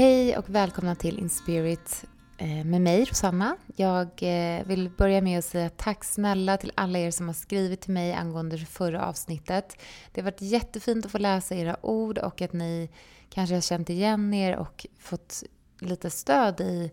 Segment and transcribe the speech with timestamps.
[0.00, 2.04] Hej och välkomna till Inspirit
[2.38, 3.56] eh, med mig, Rosanna.
[3.76, 7.80] Jag eh, vill börja med att säga tack snälla till alla er som har skrivit
[7.80, 9.76] till mig angående det förra avsnittet.
[10.12, 12.90] Det har varit jättefint att få läsa era ord och att ni
[13.30, 15.42] kanske har känt igen er och fått
[15.80, 16.90] lite stöd i,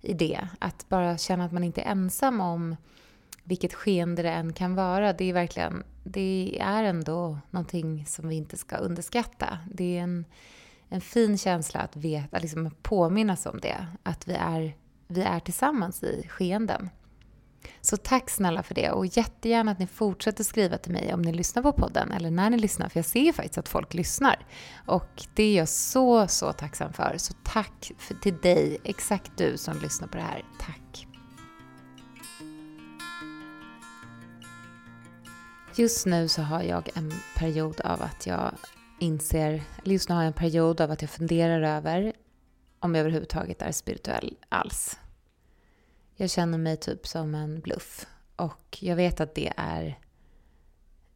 [0.00, 0.48] i det.
[0.58, 2.76] Att bara känna att man inte är ensam om
[3.44, 5.12] vilket skeende det än kan vara.
[5.12, 9.58] Det är verkligen, det är ändå någonting som vi inte ska underskatta.
[9.72, 10.24] Det är en
[10.88, 13.86] en fin känsla att veta, liksom påminnas om det.
[14.02, 14.76] Att vi är,
[15.08, 16.90] vi är tillsammans i skeenden.
[17.80, 21.32] Så tack snälla för det och jättegärna att ni fortsätter skriva till mig om ni
[21.32, 24.46] lyssnar på podden eller när ni lyssnar för jag ser ju faktiskt att folk lyssnar.
[24.86, 27.14] Och det är jag så, så tacksam för.
[27.18, 30.44] Så tack för, till dig, exakt du som lyssnar på det här.
[30.60, 31.06] Tack!
[35.74, 38.50] Just nu så har jag en period av att jag
[38.98, 42.12] inser, eller just nu har jag en period av att jag funderar över
[42.80, 44.98] om jag överhuvudtaget är spirituell alls.
[46.14, 49.98] Jag känner mig typ som en bluff och jag vet att det är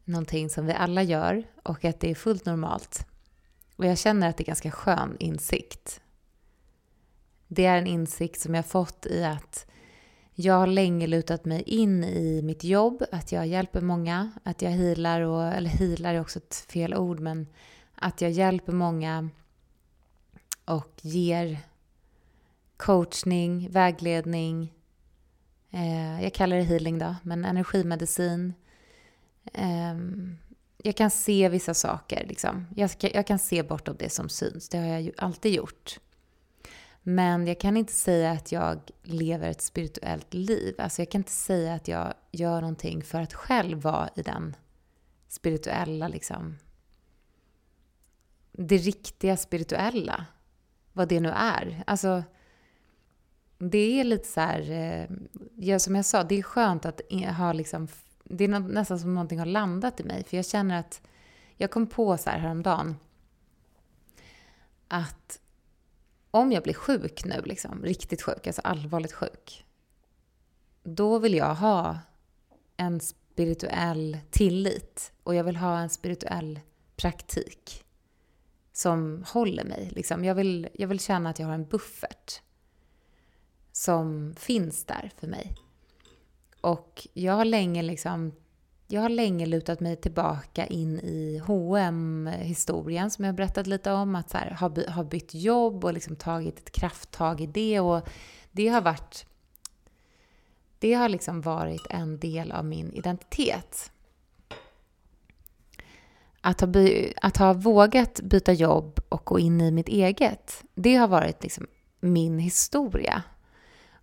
[0.03, 3.05] någonting som vi alla gör och att det är fullt normalt.
[3.75, 6.01] Och jag känner att det är ganska skön insikt.
[7.47, 9.67] Det är en insikt som jag fått i att
[10.35, 14.71] jag har länge lutat mig in i mitt jobb, att jag hjälper många, att jag
[14.71, 17.47] healar, och, eller healar är också ett fel ord, men
[17.95, 19.29] att jag hjälper många
[20.65, 21.59] och ger
[22.77, 24.73] coachning, vägledning,
[25.71, 28.53] eh, jag kallar det healing då, men energimedicin.
[29.53, 29.95] Eh,
[30.83, 32.67] jag kan se vissa saker, liksom.
[32.75, 35.99] jag, jag kan se bortom det som syns, det har jag ju alltid gjort.
[37.03, 40.75] Men jag kan inte säga att jag lever ett spirituellt liv.
[40.77, 44.55] Alltså jag kan inte säga att jag gör någonting för att själv vara i den
[45.27, 46.57] spirituella, liksom,
[48.51, 50.25] det riktiga spirituella.
[50.93, 51.83] Vad det nu är.
[51.87, 52.23] Alltså,
[53.57, 55.17] det är lite så här, eh,
[55.55, 57.01] ja, som jag sa, det är skönt att
[57.37, 57.87] ha liksom,
[58.23, 60.23] det är nästan som någonting har landat i mig.
[60.23, 61.01] För jag känner att,
[61.55, 62.95] jag kom på så här häromdagen,
[64.87, 65.40] att
[66.31, 69.65] om jag blir sjuk nu, liksom, riktigt sjuk, alltså allvarligt sjuk,
[70.83, 71.99] då vill jag ha
[72.77, 76.59] en spirituell tillit och jag vill ha en spirituell
[76.95, 77.85] praktik
[78.73, 79.91] som håller mig.
[79.95, 80.25] Liksom.
[80.25, 82.41] Jag, vill, jag vill känna att jag har en buffert
[83.71, 85.55] som finns där för mig.
[86.61, 88.33] Och jag har länge liksom
[88.91, 94.15] jag har länge lutat mig tillbaka in i hm historien som jag berättat lite om.
[94.15, 97.79] Att så här, ha, by, ha bytt jobb och liksom tagit ett krafttag i det.
[97.79, 98.09] Och
[98.51, 99.25] det har varit...
[100.79, 103.91] Det har liksom varit en del av min identitet.
[106.41, 110.95] Att ha, by, att ha vågat byta jobb och gå in i mitt eget, det
[110.95, 111.67] har varit liksom
[111.99, 113.23] min historia.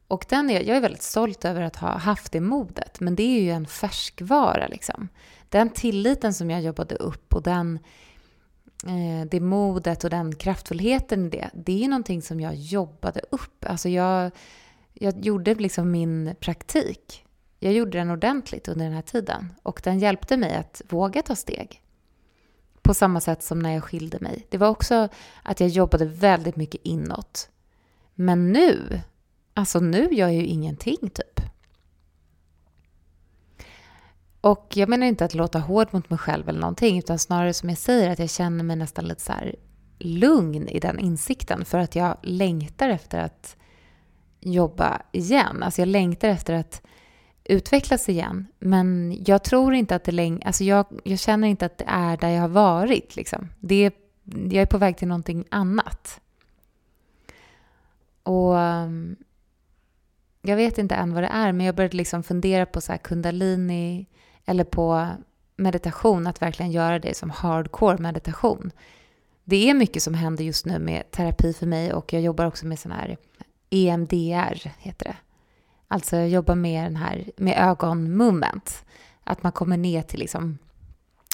[0.09, 3.23] Och den är, jag är väldigt stolt över att ha haft det modet, men det
[3.23, 4.69] är ju en färskvara.
[4.69, 5.09] Liksom.
[5.49, 7.79] Den tilliten som jag jobbade upp och den,
[8.87, 13.21] eh, det modet och den kraftfullheten i det, det är ju någonting som jag jobbade
[13.31, 13.65] upp.
[13.65, 14.31] Alltså jag,
[14.95, 17.25] jag gjorde liksom min praktik.
[17.59, 21.37] Jag gjorde den ordentligt under den här tiden och den hjälpte mig att våga ta
[21.37, 21.83] steg.
[22.83, 24.47] På samma sätt som när jag skilde mig.
[24.49, 25.09] Det var också
[25.43, 27.51] att jag jobbade väldigt mycket inåt.
[28.15, 29.01] Men nu
[29.59, 31.41] Alltså nu gör jag ju ingenting typ.
[34.41, 37.69] Och jag menar inte att låta hård mot mig själv eller någonting, utan snarare som
[37.69, 39.57] jag säger att jag känner mig nästan lite så här
[39.99, 43.57] lugn i den insikten för att jag längtar efter att
[44.41, 45.63] jobba igen.
[45.63, 46.83] Alltså jag längtar efter att
[47.45, 48.47] utvecklas igen.
[48.59, 52.17] Men jag tror inte att det länge, alltså jag, jag känner inte att det är
[52.17, 53.49] där jag har varit liksom.
[53.61, 53.93] Det är,
[54.25, 56.21] jag är på väg till någonting annat.
[58.23, 59.17] Och ehm,
[60.43, 64.07] jag vet inte än vad det är, men jag började liksom fundera på så kundalini
[64.45, 65.09] eller på
[65.57, 68.71] meditation, att verkligen göra det som hardcore meditation.
[69.45, 72.67] Det är mycket som händer just nu med terapi för mig och jag jobbar också
[72.67, 73.17] med sån här
[73.71, 75.17] EMDR, heter det.
[75.89, 78.85] Alltså jag jobbar med den här med ögonmoment,
[79.25, 80.59] Att man kommer ner till liksom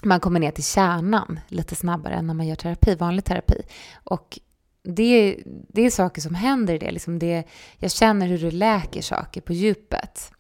[0.03, 3.63] man kommer ner till kärnan lite snabbare än när man gör terapi, vanlig terapi.
[3.95, 4.39] Och
[4.85, 6.91] det, det är saker som händer i det.
[6.91, 7.45] Liksom det.
[7.79, 10.33] Jag känner hur det läker saker på djupet.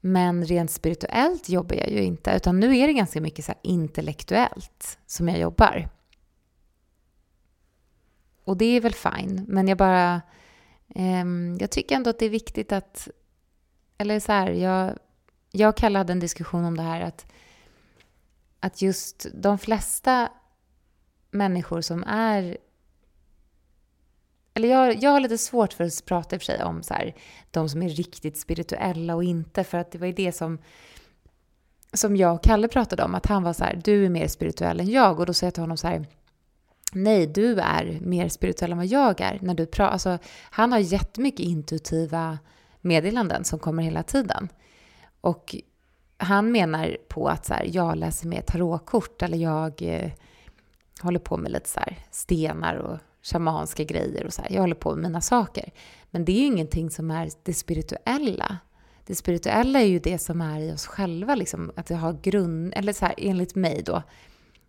[0.00, 4.98] Men rent spirituellt jobbar jag ju inte, utan nu är det ganska mycket så intellektuellt
[5.06, 5.88] som jag jobbar.
[8.44, 10.22] Och det är väl fine, men jag bara...
[10.94, 11.24] Eh,
[11.58, 13.08] jag tycker ändå att det är viktigt att...
[13.98, 14.98] Eller så här, jag,
[15.50, 17.26] jag och Kalle hade en diskussion om det här att,
[18.60, 20.28] att just de flesta
[21.30, 22.56] människor som är
[24.56, 26.94] eller jag, jag har lite svårt för att prata i och för sig om så
[26.94, 27.14] här,
[27.50, 30.58] de som är riktigt spirituella och inte, för att det var ju det som
[31.92, 34.80] som jag och Kalle pratade om, att han var så här, du är mer spirituell
[34.80, 35.20] än jag.
[35.20, 36.06] Och då säger jag till honom så här,
[36.92, 39.38] nej, du är mer spirituell än vad jag är.
[39.42, 40.18] När du pratar, alltså,
[40.50, 42.38] han har jättemycket intuitiva
[42.80, 44.48] meddelanden som kommer hela tiden.
[45.20, 45.56] Och
[46.16, 50.10] han menar på att så här, jag läser mer tarotkort eller jag eh,
[51.00, 52.98] håller på med lite så här, stenar och
[53.32, 54.52] shamanska grejer och så här.
[54.52, 55.72] Jag håller på med mina saker.
[56.10, 58.58] Men det är ju ingenting som är det spirituella.
[59.06, 62.92] Det spirituella är ju det som är i oss själva, liksom, att ha grund, eller
[62.92, 64.02] så här, enligt mig då,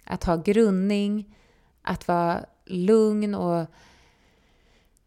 [0.04, 1.36] att ha grundning,
[1.82, 3.66] att vara lugn och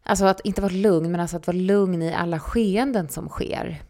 [0.03, 3.81] Alltså att inte vara lugn, men alltså att vara lugn i alla skeenden som sker.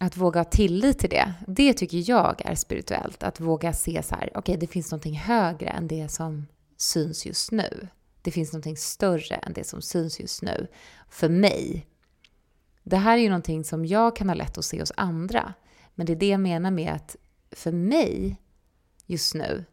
[0.00, 1.34] Att våga ha tillit till det.
[1.46, 3.22] Det tycker jag är spirituellt.
[3.22, 6.46] Att våga se så här, okej, okay, det finns någonting högre än det som
[6.76, 7.88] syns just nu.
[8.22, 10.66] Det finns någonting större än det som syns just nu.
[11.08, 11.86] För mig.
[12.82, 15.54] Det här är ju någonting som jag kan ha lätt att se hos andra.
[15.94, 17.16] Men det är det jag menar med att
[17.50, 18.36] för mig
[19.06, 19.64] just nu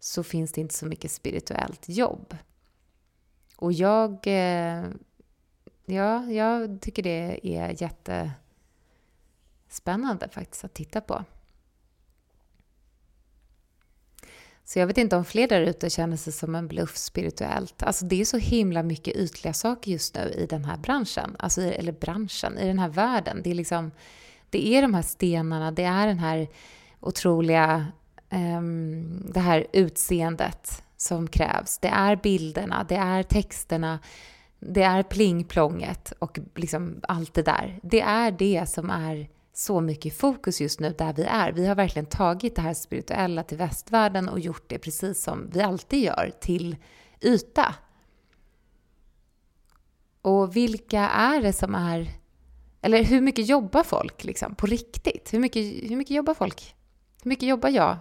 [0.00, 2.36] så finns det inte så mycket spirituellt jobb.
[3.56, 4.84] Och jag, eh,
[5.84, 11.24] ja, jag tycker det är jättespännande faktiskt att titta på.
[14.68, 17.82] Så jag vet inte om fler där ute känner sig som en bluff spirituellt.
[17.82, 21.36] Alltså det är så himla mycket ytliga saker just nu i den här branschen.
[21.38, 23.40] Alltså, eller branschen, i den här världen.
[23.44, 23.90] Det är liksom,
[24.50, 26.48] det är de här stenarna, det är den här
[27.00, 27.86] otroliga,
[28.30, 31.78] um, det här utseendet som krävs.
[31.78, 33.98] Det är bilderna, det är texterna,
[34.60, 37.78] det är plingplonget och liksom allt det där.
[37.82, 41.52] Det är det som är så mycket fokus just nu där vi är.
[41.52, 45.60] Vi har verkligen tagit det här spirituella till västvärlden och gjort det precis som vi
[45.60, 46.76] alltid gör, till
[47.20, 47.74] yta.
[50.22, 52.10] Och vilka är det som är...
[52.80, 55.34] Eller hur mycket jobbar folk liksom, på riktigt?
[55.34, 56.74] Hur mycket, hur mycket jobbar folk?
[57.22, 57.98] Hur mycket jobbar jag?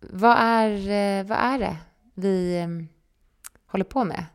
[0.00, 1.76] Vad är, eh, vad är det
[2.14, 2.88] vi ehm,
[3.66, 4.26] håller på med?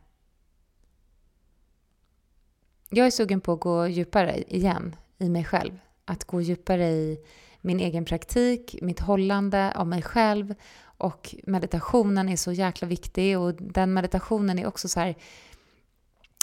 [2.89, 7.19] Jag är sugen på att gå djupare igen i mig själv att gå djupare i
[7.62, 10.56] min egen praktik, mitt hållande av mig själv
[10.98, 15.16] och meditationen är så jäkla viktig och den meditationen är också så här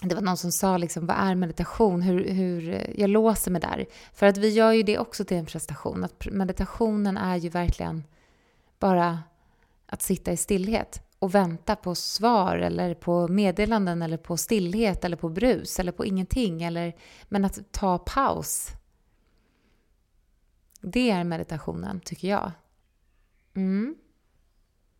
[0.02, 2.02] det var någon som sa liksom, vad är meditation?
[2.02, 3.86] Hur, hur, jag låser mig där.
[4.12, 6.04] För att vi gör ju det också till en prestation.
[6.04, 8.04] Att meditationen är ju verkligen
[8.78, 9.22] bara
[9.86, 15.16] att sitta i stillhet och vänta på svar eller på meddelanden eller på stillhet eller
[15.16, 16.62] på brus eller på ingenting.
[16.62, 16.96] Eller,
[17.28, 18.68] men att ta paus
[20.82, 22.52] det är meditationen, tycker jag.
[23.54, 23.96] Mm.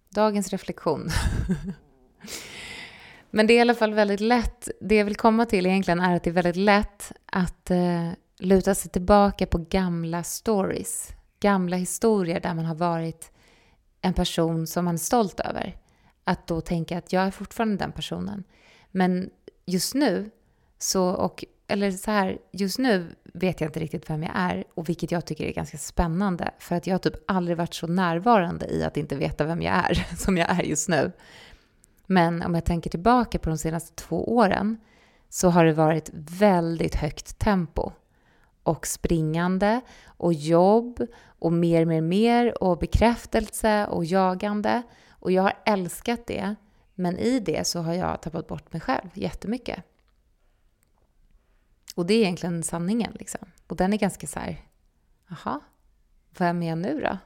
[0.08, 1.08] Dagens reflektion.
[3.30, 6.16] Men det är i alla fall väldigt lätt, det jag vill komma till egentligen är
[6.16, 11.08] att det är väldigt lätt att eh, luta sig tillbaka på gamla stories.
[11.40, 13.32] Gamla historier där man har varit
[14.00, 15.76] en person som man är stolt över.
[16.24, 18.44] Att då tänka att jag är fortfarande den personen.
[18.90, 19.30] Men
[19.66, 20.30] just nu,
[20.78, 24.88] så, och eller så här, just nu vet jag inte riktigt vem jag är och
[24.88, 28.66] vilket jag tycker är ganska spännande för att jag har typ aldrig varit så närvarande
[28.66, 31.12] i att inte veta vem jag är som jag är just nu.
[32.06, 34.76] Men om jag tänker tillbaka på de senaste två åren
[35.28, 37.92] så har det varit väldigt högt tempo
[38.62, 41.06] och springande och jobb
[41.38, 44.82] och mer, mer, mer och bekräftelse och jagande.
[45.10, 46.54] Och jag har älskat det,
[46.94, 49.84] men i det så har jag tappat bort mig själv jättemycket.
[51.94, 53.12] Och det är egentligen sanningen.
[53.18, 53.40] Liksom.
[53.66, 54.62] Och den är ganska så här,
[55.28, 55.60] jaha,
[56.38, 57.18] vem är jag nu då?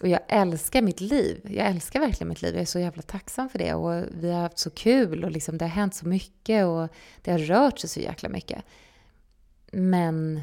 [0.00, 1.40] Och jag älskar mitt liv.
[1.44, 2.54] Jag älskar verkligen mitt liv.
[2.54, 3.74] Jag är så jävla tacksam för det.
[3.74, 6.88] Och vi har haft så kul och liksom det har hänt så mycket och
[7.22, 8.64] det har rört sig så jäkla mycket.
[9.72, 10.42] Men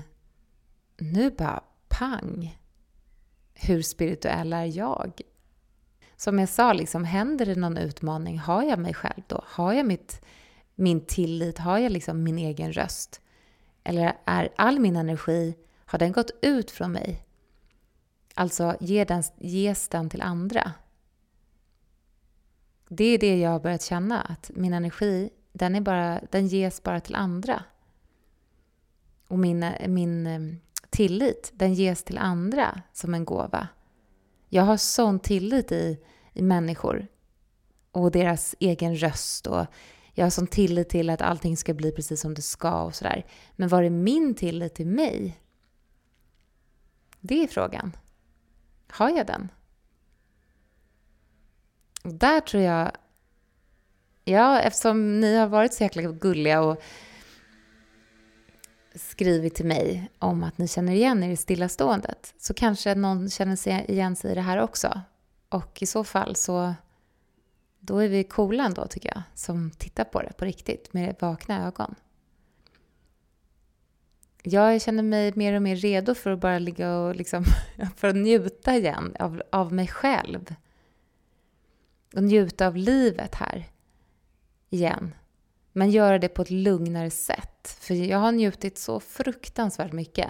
[0.98, 2.60] nu bara pang.
[3.54, 5.22] Hur spirituell är jag?
[6.16, 9.44] Som jag sa, liksom, händer det någon utmaning, har jag mig själv då?
[9.48, 10.22] Har jag mitt
[10.76, 11.58] min tillit?
[11.58, 13.22] Har jag liksom min egen röst?
[13.84, 17.26] Eller är all min energi, har den gått ut från mig?
[18.36, 20.72] Alltså ger den, ges den till andra?
[22.90, 26.84] Det är det jag har börjat känna, att min energi, den, är bara, den ges
[26.84, 27.64] bara till andra.
[29.28, 30.40] Och min, min eh,
[30.90, 33.68] tillit, den ges till andra som en gåva.
[34.50, 36.00] Jag har sån tillit i,
[36.34, 37.08] i människor
[37.92, 39.66] och deras egen röst och
[40.14, 43.26] jag har sån tillit till att allting ska bli precis som det ska och sådär.
[43.56, 45.40] Men var är min tillit till mig?
[47.20, 47.96] Det är frågan.
[48.88, 49.52] Har jag den?
[52.04, 52.92] Och där tror jag
[54.24, 56.84] ja, eftersom ni har varit så jäkla gulliga och
[58.96, 63.56] skrivit till mig om att ni känner igen er i stillaståendet så kanske någon känner
[63.56, 65.02] sig igen sig i det här också.
[65.50, 66.74] Och i så fall så
[67.86, 71.68] då är vi coola ändå tycker jag, som tittar på det på riktigt med vakna
[71.68, 71.96] ögon.
[74.44, 77.46] Jag känner mig mer och mer redo för att bara ligga och liksom,
[77.96, 80.56] för att njuta igen av, av mig själv.
[82.16, 83.70] Och njuta av livet här
[84.70, 85.16] igen.
[85.72, 87.78] Men göra det på ett lugnare sätt.
[87.80, 90.30] För jag har njutit så fruktansvärt mycket.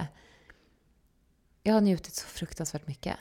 [1.64, 3.18] Jag har njutit så fruktansvärt mycket.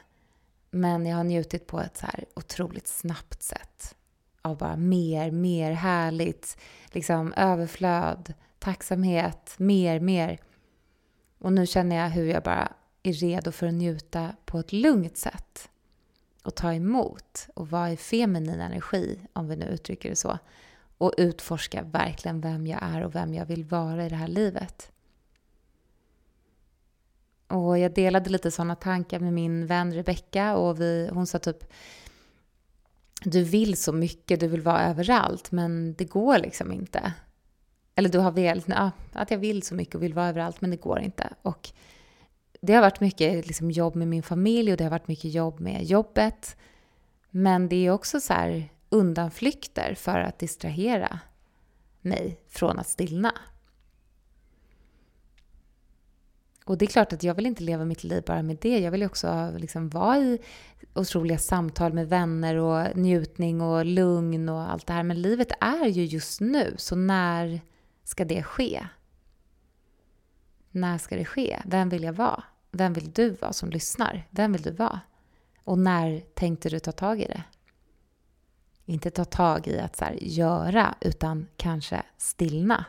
[0.71, 3.97] Men jag har njutit på ett så här otroligt snabbt sätt.
[4.43, 6.57] Av bara mer, mer härligt.
[6.87, 10.39] Liksom överflöd, tacksamhet, mer, mer.
[11.39, 12.73] Och nu känner jag hur jag bara
[13.03, 15.69] är redo för att njuta på ett lugnt sätt.
[16.43, 20.39] Och ta emot och vara i feminin energi, om vi nu uttrycker det så
[21.03, 24.93] och utforska verkligen vem jag är och vem jag vill vara i det här livet.
[27.47, 31.65] Och jag delade lite sådana tankar med min vän Rebecka och vi, hon sa typ
[33.25, 37.13] du vill så mycket, du vill vara överallt, men det går liksom inte.
[37.95, 40.71] Eller du har velat, ja, att jag vill så mycket och vill vara överallt, men
[40.71, 41.35] det går inte.
[41.43, 41.71] Och
[42.61, 45.61] det har varit mycket liksom, jobb med min familj och det har varit mycket jobb
[45.61, 46.57] med jobbet.
[47.31, 51.19] Men det är också så här, undanflykter för att distrahera
[52.01, 53.33] mig från att stillna.
[56.65, 58.79] Och det är klart att jag vill inte leva mitt liv bara med det.
[58.79, 60.39] Jag vill också liksom vara i
[60.95, 65.03] otroliga samtal med vänner och njutning och lugn och allt det här.
[65.03, 67.61] Men livet är ju just nu, så när
[68.05, 68.87] ska det ske?
[70.71, 71.63] När ska det ske?
[71.65, 72.45] Vem vill jag vara?
[72.71, 74.29] Vem vill du vara som lyssnar?
[74.31, 75.01] Vem vill du vara?
[75.65, 77.43] Och när tänkte du ta tag i det?
[78.85, 82.85] inte ta tag i att så här, göra, utan kanske stillna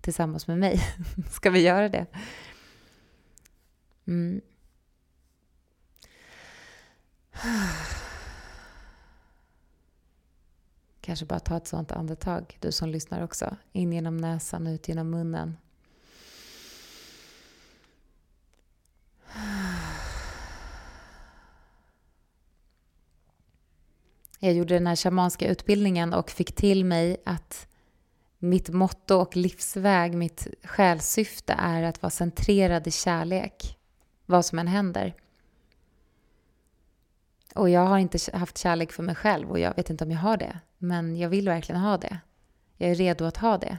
[0.00, 0.80] tillsammans med mig.
[1.30, 2.06] Ska vi göra det?
[4.06, 4.40] Mm.
[11.00, 13.56] Kanske bara ta ett sånt andetag, du som lyssnar också.
[13.72, 15.56] In genom näsan, ut genom munnen.
[24.38, 27.68] Jag gjorde den här shamanska utbildningen och fick till mig att
[28.38, 33.78] mitt motto och livsväg, mitt själssyfte är att vara centrerad i kärlek,
[34.26, 35.14] vad som än händer.
[37.56, 40.18] Och jag har inte haft kärlek för mig själv och jag vet inte om jag
[40.18, 40.60] har det.
[40.78, 42.18] Men jag vill verkligen ha det.
[42.76, 43.78] Jag är redo att ha det.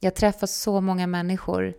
[0.00, 1.74] Jag träffar så många människor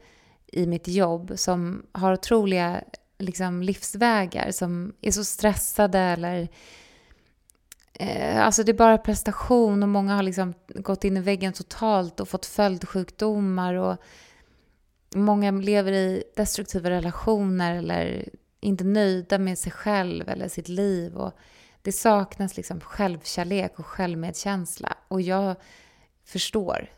[0.48, 2.81] i mitt jobb som har otroliga
[3.17, 6.50] liksom, livsvägar, som är så stressade eller
[8.00, 12.19] Eh, alltså det är bara prestation och många har liksom gått in i väggen totalt
[12.19, 13.98] och fått följdsjukdomar och
[15.15, 18.29] många lever i destruktiva relationer eller
[18.67, 21.15] inte nöjda med sig själv eller sitt liv.
[21.15, 21.33] Och
[21.81, 24.97] det saknas liksom självkärlek och självmedkänsla.
[25.07, 25.55] Och jag
[26.24, 26.91] förstår.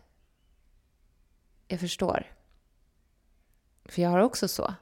[1.67, 2.25] Jag förstår.
[3.85, 4.73] För jag har också så.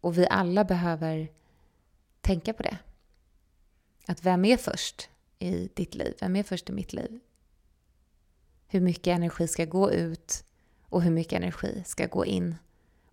[0.00, 1.28] Och vi alla behöver
[2.20, 2.78] tänka på det.
[4.06, 5.10] Att vem är först?
[5.40, 6.14] i ditt liv?
[6.20, 7.20] Vem är först i mitt liv?
[8.66, 10.44] Hur mycket energi ska gå ut
[10.82, 12.54] och hur mycket energi ska gå in?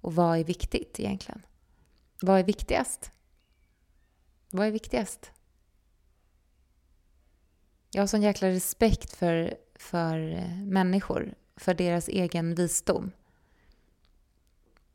[0.01, 1.41] Och vad är viktigt egentligen?
[2.21, 3.11] Vad är viktigast?
[4.51, 5.31] Vad är viktigast?
[7.91, 13.11] Jag har sån jäkla respekt för, för eh, människor, för deras egen visdom.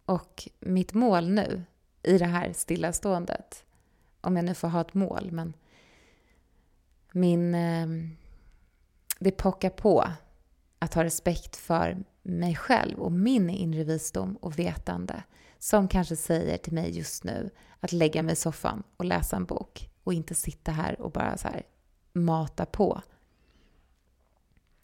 [0.05, 1.62] Och mitt mål nu,
[2.02, 3.64] i det här stillaståendet,
[4.21, 5.55] om jag nu får ha ett mål, men
[7.12, 7.55] min...
[7.55, 7.87] Eh,
[9.19, 10.09] det pockar på
[10.79, 15.23] att ha respekt för mig själv och min inre visdom och vetande
[15.62, 17.50] som kanske säger till mig just nu
[17.81, 21.37] att lägga mig i soffan och läsa en bok och inte sitta här och bara
[21.37, 21.62] så här
[22.12, 23.02] mata på.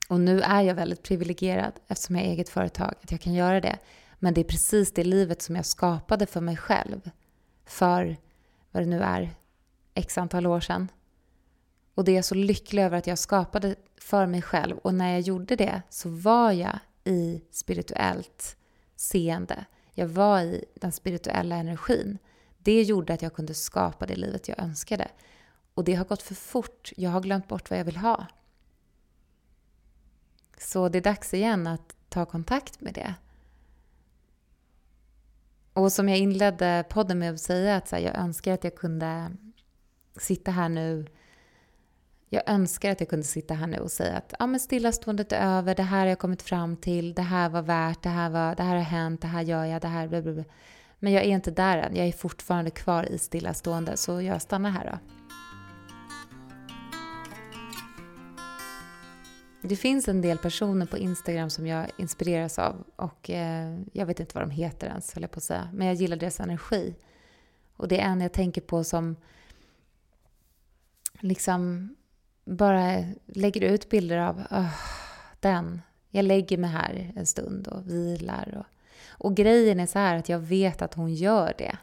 [0.08, 3.60] Och nu är jag väldigt privilegierad eftersom jag har eget företag, att jag kan göra
[3.60, 3.78] det.
[4.18, 7.10] Men det är precis det livet som jag skapade för mig själv
[7.64, 8.16] för,
[8.70, 9.30] vad det nu är,
[9.94, 10.88] x antal år sedan.
[11.94, 14.78] Och det är jag så lycklig över att jag skapade för mig själv.
[14.78, 18.56] Och när jag gjorde det så var jag i spirituellt
[18.96, 19.64] seende.
[19.98, 22.18] Jag var i den spirituella energin.
[22.58, 25.08] Det gjorde att jag kunde skapa det livet jag önskade.
[25.74, 26.92] Och det har gått för fort.
[26.96, 28.26] Jag har glömt bort vad jag vill ha.
[30.58, 33.14] Så det är dags igen att ta kontakt med det.
[35.72, 39.30] Och som jag inledde podden med att säga att jag önskar att jag kunde
[40.16, 41.06] sitta här nu
[42.30, 45.58] jag önskar att jag kunde sitta här nu och säga att ja, men stillaståendet är
[45.58, 48.54] över, det här har jag kommit fram till, det här var värt, det här, var,
[48.54, 50.08] det här har hänt, det här gör jag, det här...
[50.08, 50.44] Blablabla.
[50.98, 54.70] Men jag är inte där än, jag är fortfarande kvar i stillastående, så jag stannar
[54.70, 54.98] här då.
[59.62, 64.20] Det finns en del personer på Instagram som jag inspireras av och eh, jag vet
[64.20, 65.68] inte vad de heter ens, höll jag på att säga.
[65.74, 66.94] Men jag gillar deras energi.
[67.76, 69.16] Och det är en jag tänker på som
[71.20, 71.94] liksom
[72.56, 74.74] bara lägger ut bilder av oh,
[75.40, 75.82] den.
[76.10, 78.54] Jag lägger mig här en stund och vilar.
[78.58, 78.66] Och,
[79.26, 81.78] och grejen är så här att jag vet att hon gör det.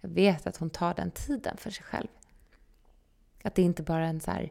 [0.00, 2.08] Jag vet att hon tar den tiden för sig själv.
[3.42, 4.50] Att det inte bara är en så här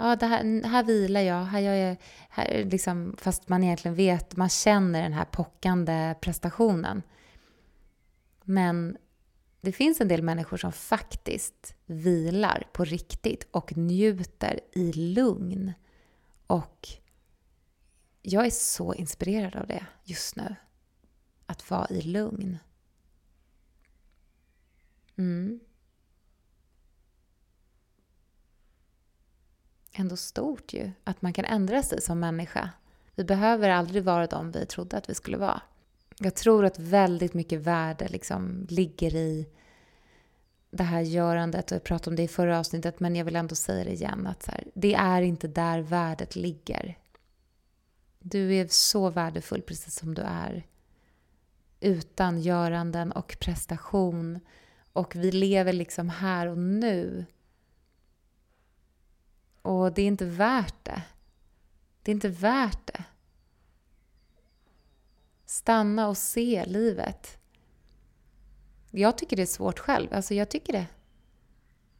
[0.00, 1.96] ja, det här, här vilar jag, här gör jag,
[2.28, 7.02] här, liksom, fast man egentligen vet, man känner den här pockande prestationen.
[8.44, 8.96] Men
[9.60, 15.72] det finns en del människor som faktiskt vilar på riktigt och njuter i lugn.
[16.46, 16.88] Och
[18.22, 20.56] jag är så inspirerad av det just nu.
[21.46, 22.58] Att vara i lugn.
[25.16, 25.60] Mm.
[29.92, 32.70] ändå stort ju, att man kan ändra sig som människa.
[33.14, 35.62] Vi behöver aldrig vara de vi trodde att vi skulle vara.
[36.22, 39.48] Jag tror att väldigt mycket värde liksom ligger i
[40.70, 43.54] det här görandet och jag pratade om det i förra avsnittet men jag vill ändå
[43.54, 46.98] säga det igen att så här, det är inte där värdet ligger.
[48.18, 50.66] Du är så värdefull precis som du är.
[51.80, 54.40] Utan göranden och prestation.
[54.92, 57.26] Och vi lever liksom här och nu.
[59.62, 61.02] Och det är inte värt det.
[62.02, 63.04] Det är inte värt det.
[65.60, 67.38] Stanna och se livet.
[68.90, 70.08] Jag tycker det är svårt själv.
[70.12, 70.86] Alltså jag tycker det.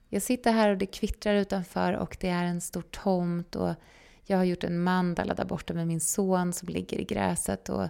[0.09, 3.75] Jag sitter här och det kvittrar utanför och det är en stor tomt och
[4.23, 7.89] jag har gjort en mandala där borta med min son som ligger i gräset och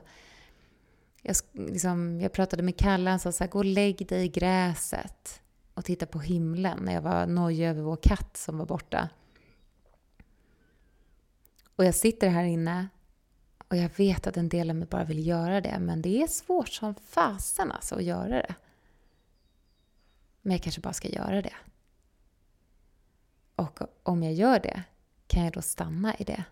[1.22, 4.28] jag, liksom, jag pratade med Kalle, han sa så här, gå och lägg dig i
[4.28, 5.42] gräset
[5.74, 9.09] och titta på himlen när jag var nojig över vår katt som var borta.
[11.76, 12.88] Och jag sitter här inne
[13.70, 16.26] och jag vet att en del av mig bara vill göra det, men det är
[16.26, 18.54] svårt som fasen alltså att göra det.
[20.42, 21.54] Men jag kanske bara ska göra det.
[23.54, 24.83] Och om jag gör det,
[25.26, 26.44] kan jag då stanna i det?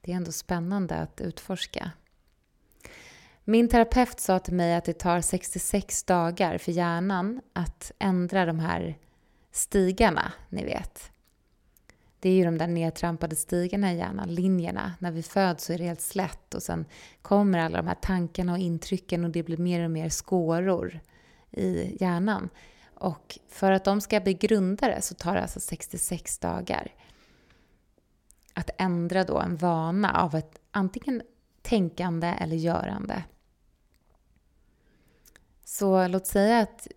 [0.00, 1.90] Det är ändå spännande att utforska.
[3.44, 8.58] Min terapeut sa till mig att det tar 66 dagar för hjärnan att ändra de
[8.58, 8.98] här
[9.50, 11.10] stigarna, ni vet
[12.20, 14.94] det är ju de där nedtrampade stigarna i hjärnan, linjerna.
[14.98, 16.84] När vi föds så är det helt slätt och sen
[17.22, 21.00] kommer alla de här tankarna och intrycken och det blir mer och mer skåror
[21.50, 22.48] i hjärnan.
[22.94, 26.94] Och för att de ska bli grundare så tar det alltså 66 dagar
[28.54, 31.22] att ändra då en vana av ett antingen
[31.62, 33.24] tänkande eller görande.
[35.64, 36.88] Så låt säga att,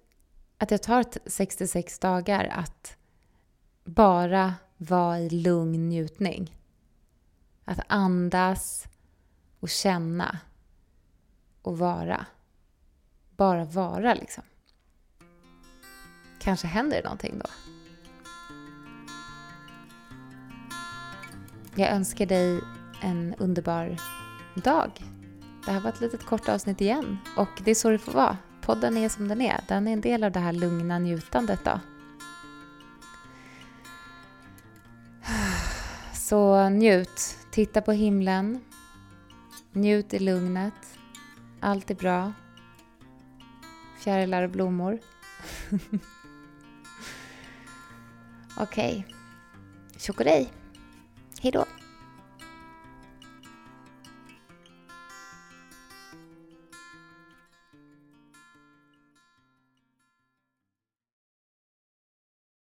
[0.58, 2.98] att jag tar 66 dagar att
[3.84, 4.54] bara
[4.88, 6.58] vara i lugn njutning.
[7.66, 8.88] Att andas
[9.60, 10.40] och känna
[11.62, 12.26] och vara.
[13.36, 14.44] Bara vara liksom.
[16.40, 17.50] Kanske händer det någonting då.
[21.76, 22.62] Jag önskar dig
[23.02, 23.98] en underbar
[24.56, 24.92] dag.
[25.66, 28.38] Det här var ett litet kort avsnitt igen och det är så det får vara.
[28.62, 29.62] Podden är som den är.
[29.68, 31.80] Den är en del av det här lugna njutandet då.
[36.32, 37.38] Så njut.
[37.52, 38.60] Titta på himlen.
[39.72, 40.74] Njut i lugnet.
[41.60, 42.34] Allt är bra.
[44.00, 45.00] Fjärilar och blommor.
[48.58, 49.06] Okej.
[49.08, 49.16] Okay.
[49.98, 50.22] Tjock
[51.42, 51.66] Hej då.